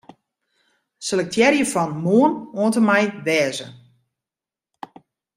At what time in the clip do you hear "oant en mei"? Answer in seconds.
2.59-3.05